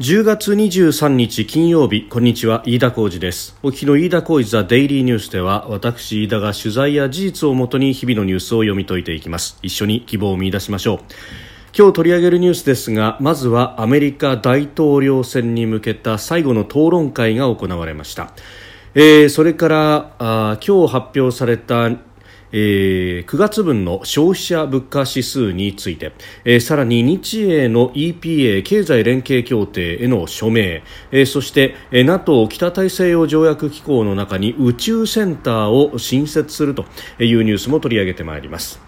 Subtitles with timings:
[0.00, 3.58] 10月23日金曜日こんにちは飯田浩二です。
[3.62, 9.58] お聞きの飯田浩二ザデイリーニュースでは私飯田が取材や事実をもとに日々のニュースを読み解いていきます。
[9.62, 10.98] 一緒に希望を見出しましょう。
[11.76, 18.32] 今日取り上げるニュースですがまずはアメリカ大統領選に向けた最後の討論会が行われました、
[18.94, 21.90] えー、それからあ今日発表された
[22.52, 26.12] えー、9月分の消費者物価指数について、
[26.44, 36.84] えー、さらに日英の EPA 経済連携協定への署名、えー、そして、えー、NATO 北大西洋条約機構の中に宇宙センターを新設すると
[37.18, 38.80] いうニュースも取り上げてまいります。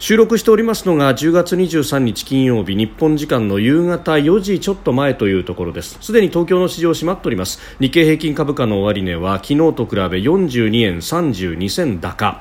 [0.00, 5.98] 収録しておりますのが10月23日金曜日日本時間の夕方4時ちょっと前というところです。
[6.00, 7.60] すでに東京の市場閉まっております。
[7.80, 12.40] 日経平均株価の終値は昨日と比べ42円32銭高。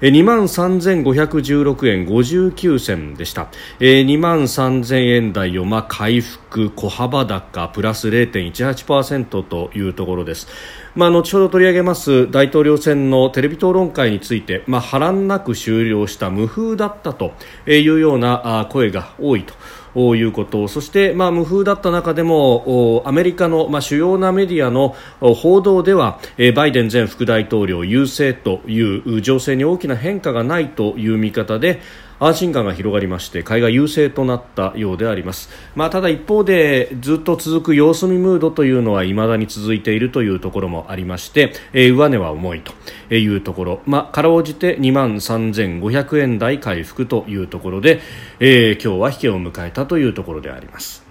[0.00, 3.48] 2万3516円59銭でした。
[3.80, 10.46] 2万3000円台をまあ回復、小幅高、プラス0.18%というところです。
[10.94, 17.34] まあ、後ほど取り上げます大統領選のテレビ討論会について、まあ、波乱なく終了した無風だったと
[17.66, 19.54] いうような声が多いと。
[19.94, 20.68] いうこと。
[20.68, 26.18] そして、まあ、無風だった中でもアメリカの、まあ、主要なメディアの報道では
[26.54, 31.80] バイデン前副大統領優勢という情勢に大きな変化がないという見方で
[32.20, 48.00] 安心感が広がりまして買いが優勢となったようであります、まあ、ただ一方でずっと続く様子見ムードというのは未だに続いているというところもありまして、えー、上値は重いというところ、まあ、かろうじて2万3500円台回復というところで、
[48.40, 51.08] えー、今日は引けを迎えたというところであります。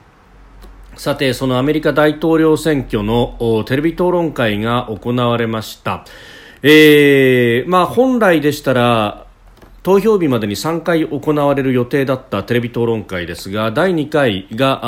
[0.97, 6.05] さて、そのアメリカ大統領選挙のテレビ討論会が行われました。
[6.63, 9.26] えー、まあ本来でしたら、
[9.87, 14.81] 投票日までに3回行われる予定だったテレビ討論会ですが第2回が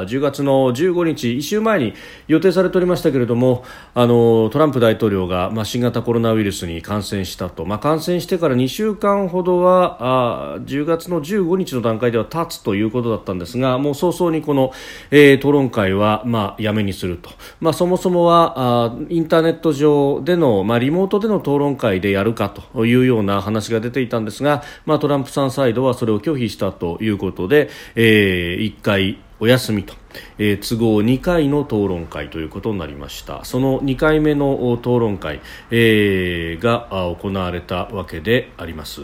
[0.00, 1.94] あ10月の15日1週前に
[2.26, 3.62] 予定されておりましたけれども
[3.94, 14.72] あのトランプ大統領が、まあ、新型コロナウイルスに感染したと、まあ、感染してから2週間ほどはあ10月の15日の段階では経つということだったんですがもう早々にこの、
[15.12, 17.30] えー、討論会は、まあ、やめにすると、
[17.60, 29.94] まあ、そもそもはあインターネット上での、まあ、リモートでの討論会でやるかというような話が出ていたんですが、まあ、トランプさんサイドはそれを拒否したということで、えー、1回お休みと、
[30.38, 35.40] えー、都合2回の討論会ということになりましたその2回目の討論会、
[35.70, 36.88] えー、が
[37.20, 39.02] 行われたわけであります。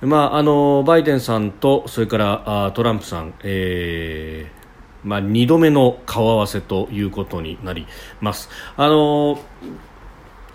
[0.00, 4.64] まあ、あのバイデンさんとそれからトランプさん、えー
[5.04, 7.86] まあ、2度目の顔合わせということになり
[8.20, 8.48] ます。
[8.76, 9.38] あの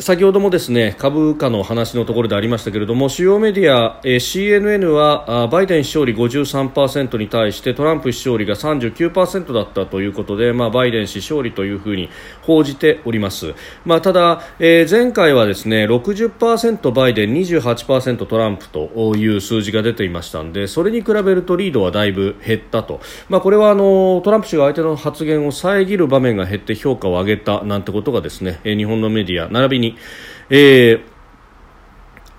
[0.02, 12.10] 先ほどもですね株価の話のところでありましたけれども主要メディア、えー、CNN はバイデン勝利53%に対してトランプ勝利が39%だったということで、まあ、バイデン氏勝利というふうに
[12.44, 29.89] 報じております、まあ、ただ、えー、前回はですね60%バイデン28%トランプという数字が出ていましたのでそれに比べるとリードはだいぶ減ったと、まあ、これはあのトランプ氏が相手の発言を遮る場面が減って評価を上げたなんてことがですね日本のメディア並びに
[30.50, 31.10] えー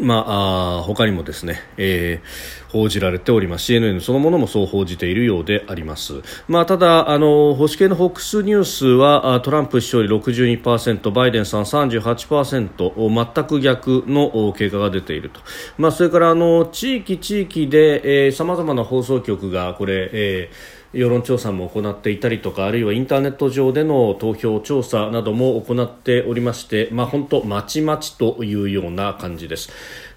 [0.00, 3.72] まあ、他にもですね、えー、報じられております。
[3.72, 15.40] CNN そのものもそう報じているようであります、まあ、ただあの保守系の FOX ニュースはトランプ氏より62%バイデンさん38%全く逆の経過が出ていると、
[15.76, 29.70] まあ、それからあの地域地域でさまざまな放送局がこれ、えー世論調査も行っていたりとかあるいはインターネット上での投票調査なども行っておりまして、まあ、本当まちまちというような感じです。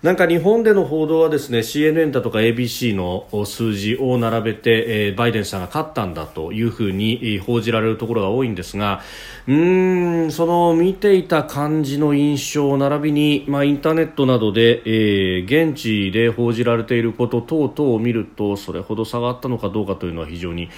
[0.04, 9.02] なんか日本での報道はですね CNN だとか ABC の数字を並べて、えー、バイデンさんが勝ったんだというふうに報じられるところが多いんですが
[9.48, 20.70] うんその見ていた感じの印象並びに、まあ、インターネットなどで、えー、現地で報じられていること等々を見るとそれほど差があったのかどうかというのは非常に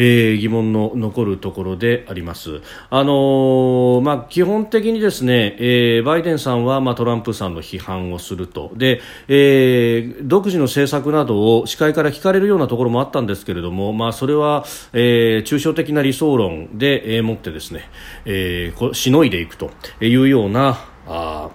[0.00, 2.62] えー、疑問の残るところであります。
[2.88, 17.90] あのー、まあ、基本的にですね、えー、バイデンさんは、まあ、トランプさんの批判をするとで、えー、独自の政策などを司会から聞かれるようなところもあったんですけれども、まあ、それは、えー、抽象的な理想論で、えー、もってですね、
[18.24, 20.78] えー、しのいでいくというような
[21.08, 21.50] あ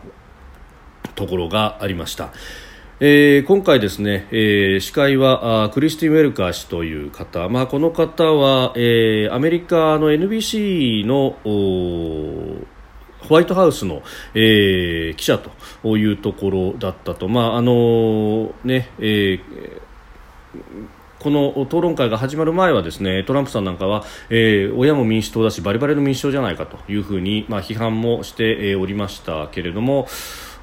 [1.15, 2.33] ところがありました。
[2.99, 14.03] えー、今回ですね、えー、司会はクリスティン・ウェルカー氏という方、まあ、この方は、えー、アメリカの NBC のホワイトハウスの、
[14.35, 19.93] えー、記者というところだったと、まああのねえー
[21.23, 30.05] この討論会が始まる前はですねトランプさんなんかは、えー、親も民主党だしバリバリの民主党じゃないかというふうに、まあ、批判もしておりましたけれども、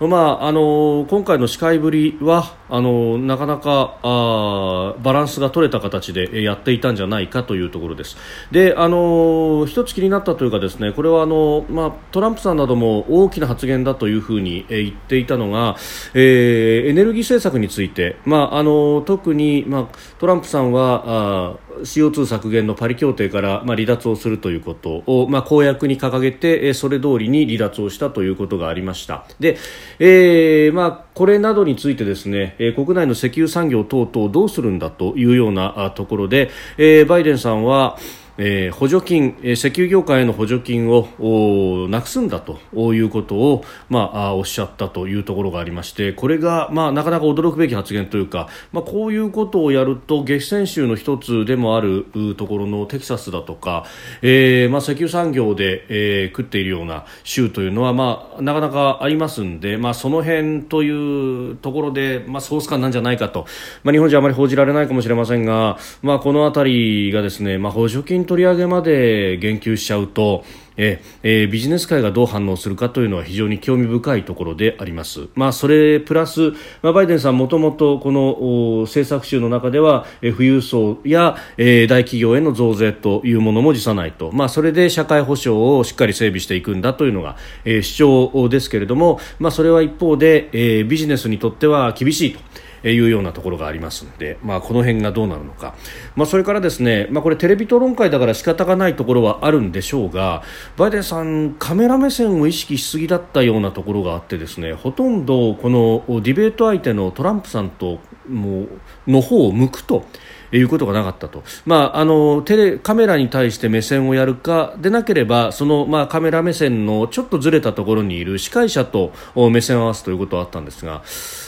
[0.09, 8.17] まあ、あの今回の司会ぶりはあのなかなかあバランスが取れた形でやっていたんじゃないかというところです。
[8.51, 15.77] であの一つ気になったというかですねこれはあの、まあ、トランプさんなども大きな発言だというふうに言っていたのが、
[16.15, 29.25] えー、エネルギー政策について、まあ、あの特に、まあ、トランプさんはあ CO2 削減のパリ協定から、まあ、離脱をするということを、まあ、公約に掲げてそれ通りに離脱をしたということがありました。
[29.39, 29.59] で、
[29.99, 37.99] えーまあ、これなどについてですね、国内の石油産業等々どうするんだというようなところで、えー、バイデンさんは
[38.43, 42.59] えー、補助金、えー、石油業界への補助金をなくすんだと
[42.95, 52.07] いうことを、まあ、おっしゃったというところがありましてこれが、まあ、なかなか驚くべき発言というか、まあ、こういうことをやると激戦州の一つでもある
[52.39, 53.85] ところのテキサスだとか、
[54.23, 63.47] えーまあ、石油産業で、えー、食っているような州というのは、まあ、なかなかありますんで、まあ、その辺というところで、まあ、ソース感なんじゃないかと、
[63.85, 70.45] まあ、日本じゃあまり報じられないかもしれませんが、まあ、この辺りがですね、まあ、補助金取り上げまで言及しちゃうと
[70.77, 75.27] ええビジネス界がどう反応するかというのは非常に興味深いところであります。
[75.35, 92.41] まあ、それプラス、まあ、バイデンさんもともとこの政策集の中では、え富裕層や、え大企業への増税というものも辞さないと、まあ、それで社会保障をしっかり整備していくんだというのが、え主張ですけれども、まあ、それは一方で、えビジネスにとっては厳しいと。
[92.85, 95.75] いうようなところがありますので、まあ、この辺がどうなるのか、
[96.17, 100.43] まあ、それからですね、まあ、これテレビ討論会だから仕方がないところはあるんでしょうが
[100.77, 107.99] バイデンさんカメラ目線を意識しすぎだったようなところがあってですねほとんどこのディベート相手のトランプさんと
[108.29, 108.67] も
[109.07, 110.05] の方を向くと。
[110.53, 119.13] いうことがなかったと、まあ、あのテレカメラに対して目線をやるかでなければその、まあ、カメラ目線のちょっとずれたところにいる司会者と
[119.51, 121.03] 目線を合わすということはあったんですが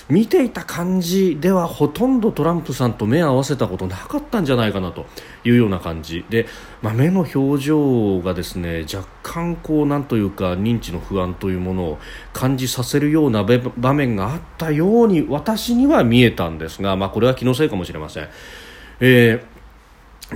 [0.09, 5.07] 見ていた感じではほとんどトランプさんと目を合わせたことなかったんじゃないかなと
[5.45, 6.47] いうような感じで、
[6.81, 11.99] まあ、目の表情がですね若干こうなんというか認知の不安というものを
[12.33, 18.29] 感じさせるような場面があったように私には見えたんですが、まあ、これは気のせいかもしれません。
[19.01, 19.53] えー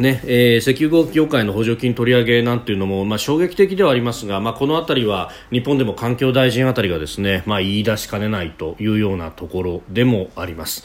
[0.01, 10.85] ねえー、石油業界の補助金取り上げなんていうのも、まあ、衝撃的ではありますが、まあ、この辺りは日本でも環境大臣あたりがですね、まあ、言い出しかねないというようなところでもあります。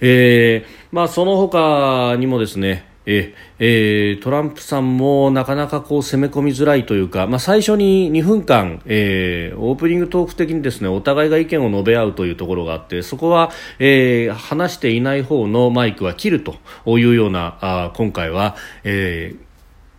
[0.00, 16.56] えーまあ、その他にもですね、ええー、トランプさんもなかなかこう攻め込みづらいというか、まあ、最初に2分間、えー、オープニングトーク的にですねお互いが意見を述べ合うというところがあってそこは、えー、話していない方のマイクは切ると
[16.86, 19.47] いうようなあ今回は、えー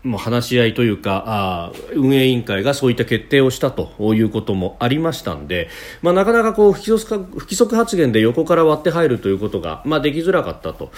[0.04, 5.69] もう話し合いというかあ運営委員会がそういった決定をしたということもありましたので、
[6.01, 10.92] まあ、なかなかこう不規則不規則発言で横から割って入るということが、まあ、できづらかったと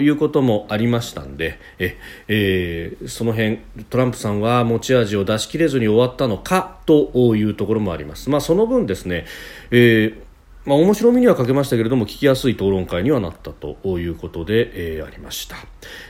[0.00, 1.98] いうこともありましたのでえ、
[2.28, 8.30] えー、その辺トランプさんは持ち味を出し切れずに終わったのかというところもあります。
[8.30, 9.24] まあ、その分ですね、
[9.70, 10.25] えー
[10.66, 15.56] まあ、面白みには欠けましたけれども聞きやすい討論会にはなったということで、えー、ありました、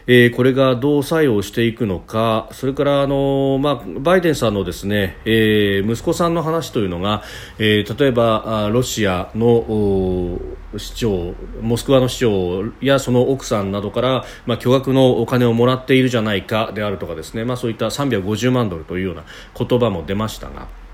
[0.06, 7.22] えー、これがどう作用していくのかそれからあの、まあ、バイデンさんのですね、えー、息子さんの話というのが、
[7.58, 10.40] えー、例えばロシアの
[10.78, 20.85] 市長モスクワの市長やその奥さんなどから、まあ、巨額のお金をもらっているじゃないかであるとかですね、まあ、そういった350万ドルというような言葉も出ましたが。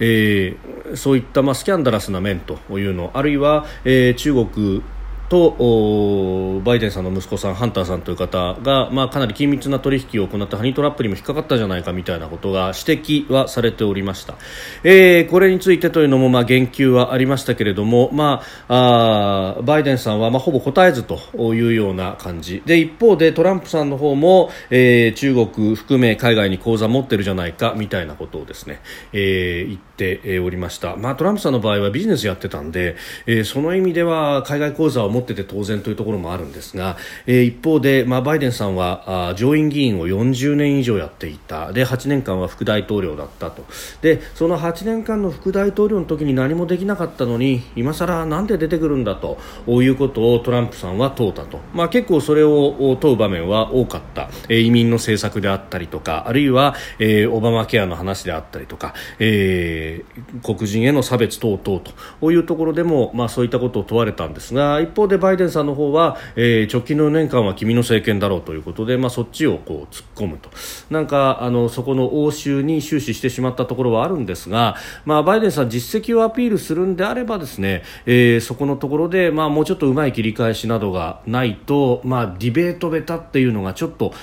[0.00, 4.82] えー、そういった、まあ、スキャンダラスな面というのあるいは、えー、中国
[5.30, 14.34] とバイデンさんの息子さんハンターさんという方が、まあ、かなり緊密な取引を行ったハニートラップにも引っかかったじゃないかみたいなことが指摘はされておりました、
[14.82, 21.18] えー、これについてというのも、まあ、言及はありましたけれども、まあ、あバイデンさんは、まあ、ほぼ答えずと
[21.54, 22.62] いうような感じ。
[22.66, 28.80] で一方でトランプさんの方も、えー、中国含め海外に口座持ってるじゃないかみたいなことをですね、
[29.12, 32.96] えー、言っておりました、まあ、トランプさんの場合はビジネスやってたんで、
[33.26, 36.96] えー、その意味では海外口座を持ってて当然というところもあるんですが、
[37.26, 41.72] えー、一方で、まあ、バイデンさんはあ上院議員を40年以上やっていた。
[41.72, 43.64] で8年間は副大統領だったと。
[44.02, 61.80] でその8年間の副大統領の時に何もできなかったのに今さらなんで出てくるんだということをトランプさんは問うたと、まあ、結構それを問う場面は多かった、えー、移民の政策であったりとかあるいは、えー、オバマケアの話であったりとか、えー、黒人への差別等々
[62.20, 70.50] というところでも、まあ、そういったことを問われたんですが一方でバイデンさんの方は、えー、直近の4年間は君の政権だろうということで、まあ、そっちをこう突っ込むと
[70.88, 84.14] なんかあのそこの応酬に終始してしまったところはあるんですが、まあ、バイデンさん実績をアピールするんであればですね、えー、そこのところで、まあ、もうちょっとうまい切り返しなどがないと、まあ、ディベートベタっていうのがちょっと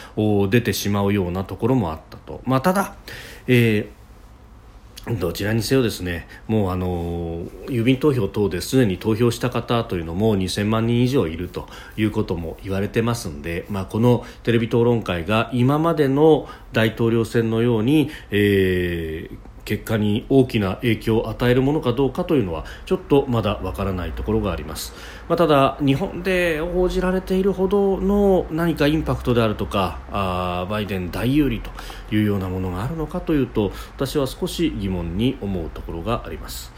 [0.50, 2.42] 出てしまうようなところもあったと。
[2.46, 2.96] まあ、ただ、
[3.48, 3.97] えー
[5.16, 19.38] どちらにせよですねもうあの郵便投票等ですでに投票した方というのも2000万人以上いるということも言われてますんで、まあ、このテレビ討論会が今までの大統領選のように、えー
[19.68, 24.94] 結果に大きな影響を与えるものかどうかというのはちょっとまだわからないところがあります、
[25.28, 31.70] まあ、ただ日本で報じられているほどの何かインパクトであるとかあバイデン大有利と
[32.16, 36.72] いうようなものがあるのかというと私は少し疑問に思うところがあります。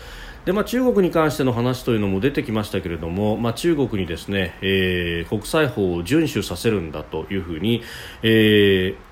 [0.46, 7.84] でまあ、中国に関しての話というのも出てきましたけれども、まあ、中国にですね、えー、国際法を遵守させるんだというふうに、
[8.24, 9.10] えー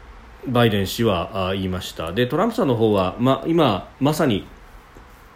[0.48, 2.14] バイデン氏は言いました。
[2.14, 4.48] でトランプさんの方は、まあ今まさに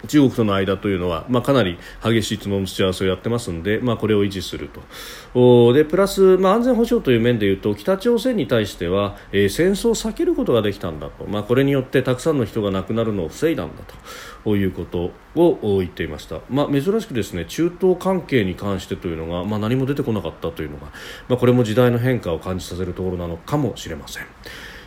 [0.07, 5.73] 中国との間というのは、まあ、かなり激しい角の打ち合わせをやってますので、まあ、これを維持すると。
[5.73, 13.95] でプラス、まあ、安全保障という面でいうと北朝鮮に対しては、えー、戦争を避けることができたんだと、まあ、これによってたくさんの人が亡くなるのを防いだんだと。
[14.43, 20.87] いうことを言っていました、まあ、珍しくですね中東関係に関してというのが、まあ、何も出てこなかったというのが、
[21.27, 24.25] まあ、これも時代の変化を感じさせるところなのかもしれません。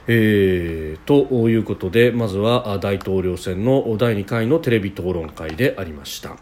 [0.07, 6.37] えー、ということでまずは大統領選の第2回のテレビ討論会でありました。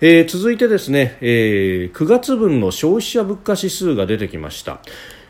[0.00, 4.80] えー、続いてですね、えー、9月分の消費者物価指数が出てきました。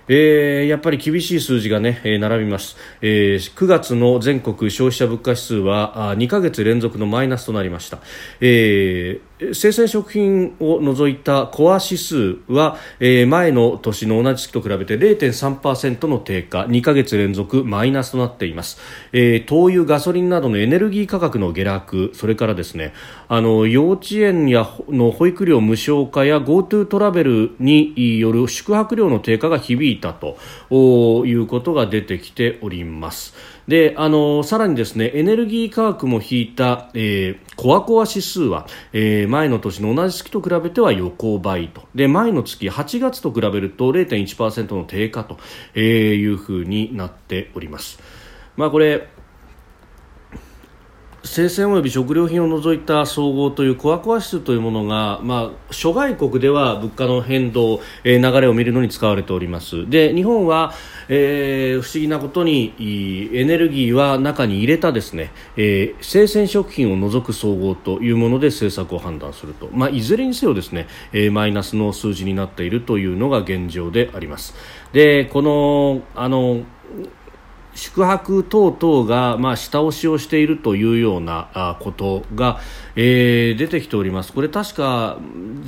[0.09, 7.99] えー、やっぱり厳しい数字がね、えー、並びます、えー、9月の全国消費者物価指数はあ2ヶ月連続のマイナスとなりました、
[8.41, 18.79] えー、生鮮食品を除いたコア指数は、えー、前の年の同じ月と比べて0.3%の低下2ヶ月連続マイナスとなっています、
[19.13, 22.95] えー、灯油ガソリンなどのエネルギー価格の下落それからですね
[23.29, 30.39] あの幼稚園やの保育料無償化や GoTo トラベルによる宿泊料の低下が響いたと
[31.27, 33.35] いうことが出てきております。
[33.69, 41.83] で、あの、さらにですね、エネルギー価格も引いた、えー、コアコア指数は、えー、前の年の同じ月と比べては横ばいと。
[41.95, 45.39] で、前の月8月と比べると0.1%の低下と
[45.79, 47.99] いうふうになっております。
[48.57, 49.09] まあこれ、
[51.27, 59.91] 生鮮及び食料品を除いた総合というコアコア指数というものが、まあ、諸外国では物価の変動、えー、流れを見るのに使われております。
[59.91, 60.73] で日本は、
[61.09, 62.75] えー、不思議なことに
[63.33, 74.55] エネルギーは中に入れたですね、えー、生鮮食品を除く総合というもので政策を判断すると、まあ、いずれにせよですね、えー、マイナスの数字になっているというのが現状であります。
[74.93, 76.63] でこのあの
[77.77, 82.59] 宿泊等々が、まあ、下押しをしているというようなことが、
[82.97, 84.33] えー、出てきております。
[84.33, 85.19] これ確か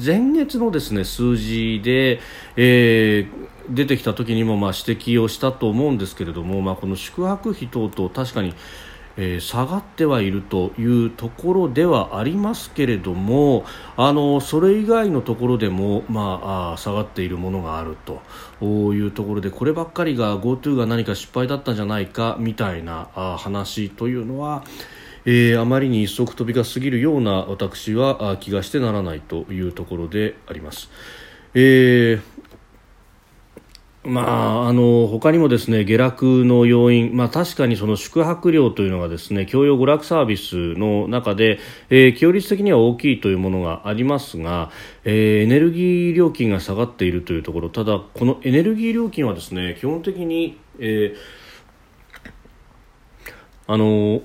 [0.04, 2.20] 前月のですね数字で、
[2.56, 8.54] えー出てきた時にもまあ指摘をしたと思うんですけれども、まあ、この宿泊費等々確かに
[9.20, 13.64] えー、下がってはいるというところではありますけれども
[13.96, 17.96] あのそれ以外のところでも、まあ、下がっているものがある
[18.60, 24.64] というところでこればっかりが GoTo が何か失敗だったんじゃないかみたいなあ話というのは
[25.24, 30.88] えー、あまりに一足飛びが過ぎるような私は気がしてならないというところであります。
[31.52, 32.37] えー
[34.08, 41.58] まあ、あの他にもですね下落の要因、まあ、確かにその宿泊料というのがですね教養娯楽サービスの中で、
[41.90, 44.70] えー、強率的には大きいというものがありますが、
[45.04, 51.16] えー、エネルギー料金が下がっているというところただ、このエネルギー料金はですね基本的に、えー、
[53.66, 54.22] あの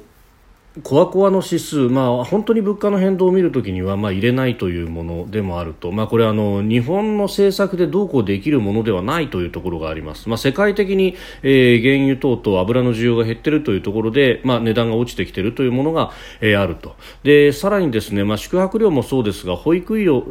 [0.82, 16.12] コアコアの指数、まあ、本当に物価の変動を見るときには、まあ、入れないというものでもあると、まあ、これはあの日本の政策でどうこうできるものではないというところがあります、まあ、世界的に、えー、原油等々油の需要が減っているというところで、まあ、値段が落ちてきているというものが、
[16.42, 16.96] えー、あると。
[17.22, 20.22] でさらにですね、まあ、宿泊料もそうですが保育料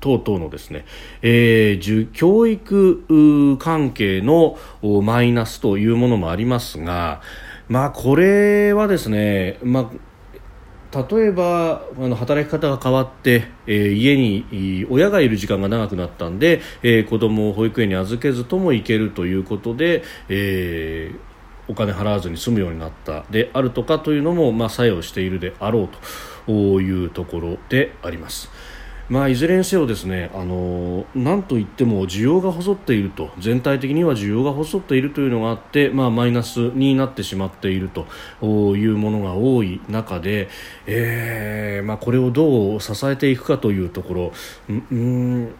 [0.00, 0.86] 等々のですね、
[1.20, 4.56] えー、教育関係の
[5.02, 7.20] マイナスというものもありますが
[7.68, 9.90] まあ、これはですね、ま
[10.92, 25.88] あ、例えばあの働き方が変わって、えー、家に親がいる時間が長くなったんで、えー、子供を保育園に預けずとも行けるということで、えー、お金払わずに済むようになったであるとかというのも、まあ、作用しているであろう
[26.46, 28.50] というところであります。
[29.08, 33.30] まあ、いずれにせよですねあのなんといっても需要が細っていると。
[33.38, 38.06] 全体的には需要が細っているというのがあって、まあ、マイナスになってしまっていると。
[38.42, 40.48] いうものが多い中で、
[40.86, 44.32] えーまあ、これをどう支えていくかというところ。
[44.68, 45.54] うん。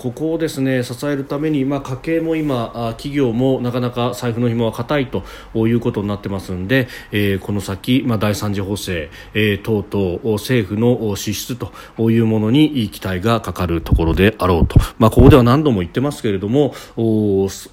[0.00, 16.74] ここをですね支えるために、まあ、家計も今、企業もなかなか財布の紐は固いということになってますので、えー、この先、まあ、第三次補正、えー、等々政府の支出というものに期待がかかるところであろうと、まあ、ここでは何度も言ってますけれども、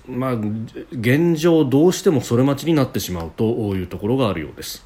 [0.10, 0.34] まあ、
[0.92, 4.86] 現状、どうしてもそれ待ちになってしまうというところがあるようです。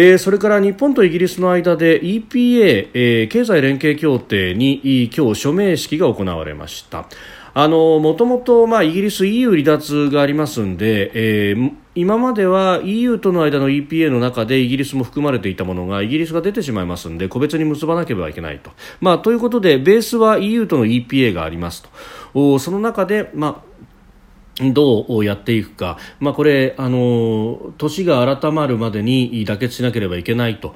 [0.00, 7.08] えー、それから日本とイギリスの間で EPA、えー、経済連携協定に今日署名式が行われました。
[7.52, 18.70] あのもともと、まあ、イギリス EU 離脱がありますんで、えー、今までは EU との間の EPA の中でイギリスも含まれていたものがイギリスが出てしまいますので個別に結ばなければいけないと。
[19.00, 21.82] まあ、ということでベースは EU との EPA があります
[22.32, 22.60] と。
[22.60, 23.67] その中で、まあ
[24.72, 30.74] どうやっていくか、まあ、これ、あの年が改まるまでに妥結しなければいけないと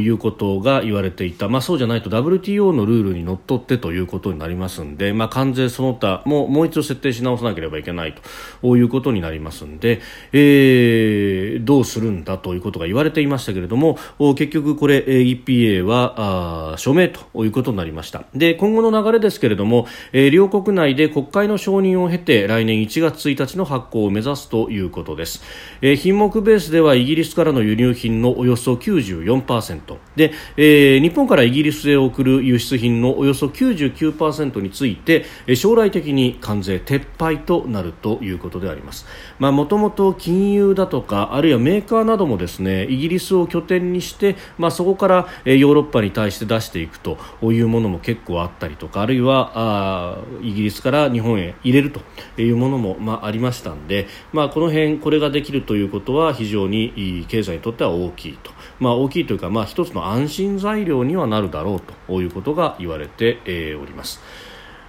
[0.00, 8.14] いうことが言われていた、まあ、そうじゃないと WTO のルールにのっとってということになりますので、まあ、関税その他ももう一度設定し直さなければいけない
[8.60, 10.00] ということになりますので、
[10.32, 13.98] えー、どうするんだということが言われていましたけれども
[14.36, 18.24] 結局、これ EPA はあ署名ということになりました。
[18.34, 25.42] で今後の流れですけれども、えー、両国内で国会の承認を経て来年1月月1日の発行を目指すということです、
[25.80, 39.06] えー、品目ベースではイギリスからの輸入品のおよそ94%で、えー、日本からイギリスへ送る輸出品のおよそ99%について将来的に関税撤廃となるということであります。
[39.38, 52.00] もともと金融だとかあるいはメーカーなどもですねイギリスを拠点にして、まあ、そこからヨーロッパに対して出していくというものも結構あったりとかあるいはあイギリスから日本へ入れると
[52.40, 64.20] いうものもまあ、ありましたんで、まあ、この辺これができるということは非常に経済にとっては大きいと、まあ、大きいというか、まあ、一つの安心材料にはなるだろうということが言われて、えー、おります。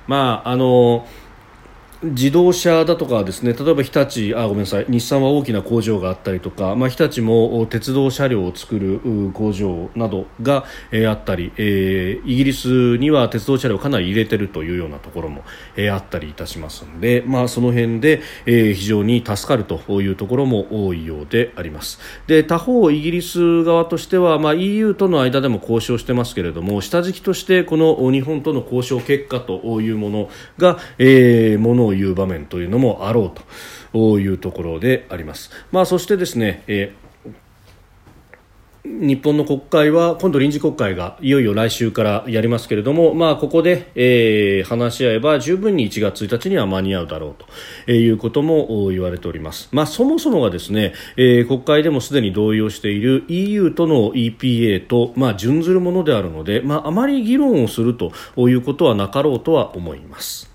[0.08, 1.25] まああのー
[2.12, 15.44] 自動車だとかですね例えば日立あごめんなさい日産は大きな工場があったりとか、まあ、日立も鉄道車両を作る工場などが、えー、あったり、えー、イギリスには鉄道車両をかなり入れているというようなところも、
[15.76, 22.00] えー、あったりいたしますので、まあ、その辺で、えー、非常に助かるというところも多いようであります。
[22.28, 35.52] で他方、イギリス側としては、まあ、EU との間でも交渉してますけれども下敷きとしてこの日本との交渉結果というものが、えー、ものをいう場面というのもあろうというところであります。
[35.72, 37.06] まあ、そしてですね、えー
[38.86, 47.36] 日本の国会は今度臨時国会がいよいよ来週からやりますけれども、まあ、ここで、えー、話し合えば十分に1月1日には間に合うだろう
[47.86, 49.70] ということも言われております。
[49.72, 60.55] まあ、そもそもがですね、えー、国会でもすでに同意をしている EU との EPA と、まあ、準ずるものであるので、まあ、あまり議論をするということはなかろうとは思います。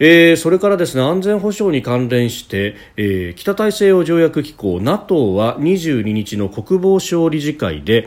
[0.00, 8.06] えー、それからですね安全保障に関連して、えー、北大西洋条約機構 NATO は22日の国防省理事会で、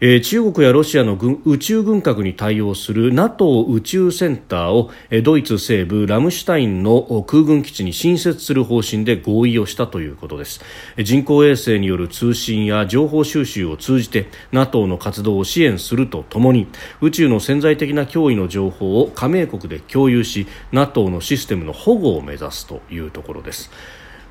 [0.00, 10.60] えー、中国やロシアの軍宇宙軍拡に対応する NATO 宇宙センターを、えー、ドイツ西部ラムシュタインの空軍基地に新設する方針で合意をしたということです。
[10.98, 16.68] 人工衛星による通信や情報収集を通じて NATO の活動を支援するとともに
[17.00, 23.70] 宇宙の潜在的な脅威の情報を加盟国で共有し NATO のシステムの保護を目指すというところです。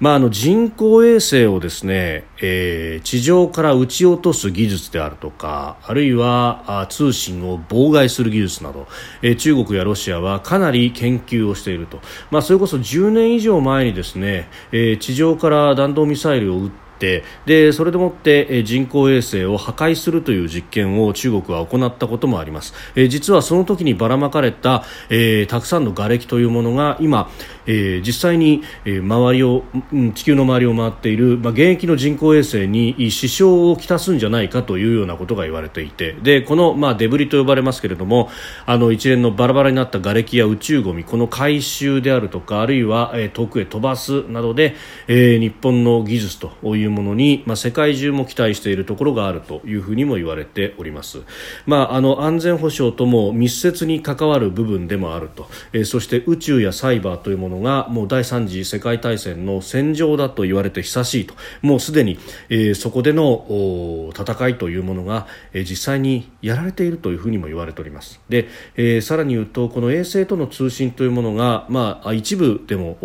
[0.02, 8.88] まあ、あの人工衛星をですね、えー、地上から撃ち落とす技術であるとかあるいは通信を妨害する技術など、
[9.22, 12.00] えー、中国やロシアはかなり研究をしていると、
[12.32, 27.32] まあ、それこそ10年以上前にですね、えー、地上から弾道ミサイルを撃ってってでそれでもって人工衛星を破壊するという実験を中国は行ったこともあります、え実はその時にばらまかれた、えー、たくさんの瓦礫というものが今、
[27.66, 38.30] えー、実際に、え周りを、うん、地球の周りを回っている、まあ、現役の人工衛星に支障をきたすんじゃないかというようなことが言われていてでこの、まあ、デブリと呼ばれますけれども
[38.66, 44.76] あの一連のバラバラになった瓦礫や宇宙ゴミこの回収であるとかあるいは、えー、遠くへ飛ばすなどで、
[45.08, 51.20] えー、日本の技術といういうものに、まあ、世界中も期待しているところがあるというふうにも言われております、
[51.66, 61.36] まあ、あの安全保障とも密接に関わる部分でもあると、えー、そして宇宙やサイバーというもののがもう第3次世界大戦の戦場だと言われて久しいと。
[61.62, 62.18] もうすでに、
[62.50, 68.20] えー、そこでの戦いというものが、えー、実際にやられているというふうにも言われております。
[68.30, 72.98] で、えー、さらに言うとこの衛星との通信というものが、まあ、一部でも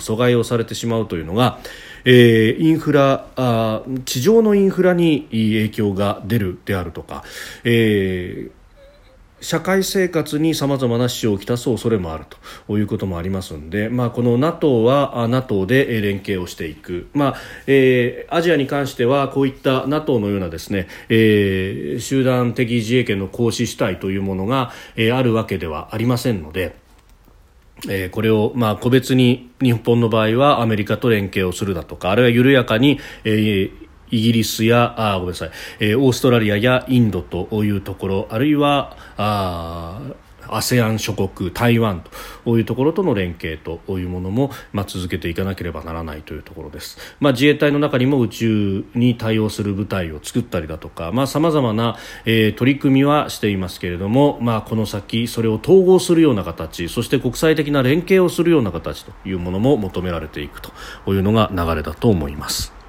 [0.00, 1.60] 阻害をされてしまうというのが、
[2.04, 7.24] えー、インフラあ地上のインフラに影響が出るであるとか、
[7.64, 8.59] えー
[9.40, 12.24] 社会生活にさまざまな支障をきたす恐れもある
[12.66, 17.34] ということもありますので、まあ、この NATO は NATO で連携をしていく、まあ
[17.66, 26.78] えー、アジアに関してはこういった NATO のようなですね、えー、集団的自衛権の行使主体というものが、えー、あるわけではありませんので。
[27.88, 33.79] えー、これを、まあ、個別に日本の場合はアメリカと連携をするだとかあるいは緩やかに、えー、
[34.10, 40.00] イギリスやあごめんなさい、えー、オーストラリアやインドというところあるいはあ
[40.50, 42.04] ASEAN 諸国、台湾
[42.44, 60.72] というところとの連携というものも、まあ、続けていかなければならないというところです、まあ、自衛隊の中にも宇宙に対応する部隊を作ったりだとかさまざ、まな、えー、取り組みはしていますけれども、まあ、この先それを統合するような形そして国際的な連携をするような形というものも求められていくと
[61.08, 62.79] いうのが流れだと思います。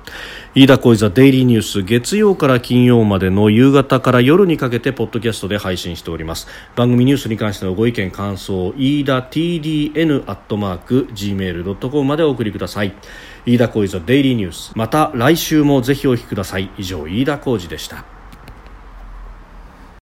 [0.54, 6.46] 飯田小泉デイリーニュース月曜から金曜までの夕方から夜にかけてポッドキャストで配信しております。
[6.76, 12.94] 番組ニュースに関してのご意見感想飯田 TDN アットマーク Gmail.com までお送りください。
[13.46, 14.74] 飯田小泉デイリーニュース。
[14.76, 16.70] また来週もぜひお聞きください。
[16.78, 18.21] 以上飯田浩司でした。